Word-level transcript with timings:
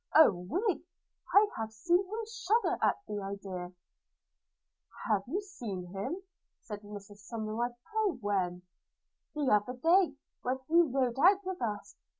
–A 0.15 0.31
wig! 0.33 0.81
I 1.31 1.47
have 1.57 1.71
seen 1.71 2.03
him 2.03 2.25
shudder 2.25 2.75
at 2.81 2.95
the 3.07 3.21
idea.' 3.21 3.71
'You 5.07 5.35
have 5.35 5.43
seen 5.43 5.91
him!' 5.93 6.23
said 6.63 6.81
Mrs 6.81 7.19
Somerive: 7.29 7.75
'pray 7.85 8.11
when?' 8.19 8.63
'The 9.35 9.51
other 9.51 9.79
day, 9.79 10.15
when 10.41 10.57
he 10.69 10.81
rode 10.81 11.19
out 11.19 11.45
with 11.45 11.61
us. 11.61 11.95